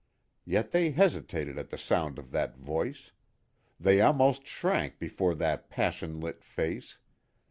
Yet 0.45 0.71
they 0.71 0.89
hesitated 0.89 1.59
at 1.59 1.69
the 1.69 1.77
sound 1.77 2.17
of 2.17 2.31
that 2.31 2.57
voice. 2.57 3.11
They 3.79 4.01
almost 4.01 4.47
shrank 4.47 4.97
before 4.97 5.35
that 5.35 5.69
passion 5.69 6.19
lit 6.19 6.43
face. 6.43 6.97